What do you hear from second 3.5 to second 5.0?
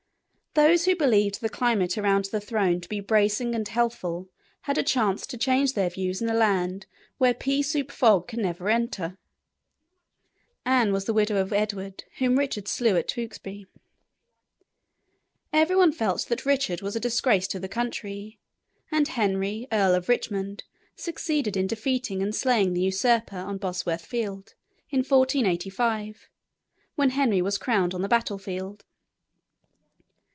and healthful had a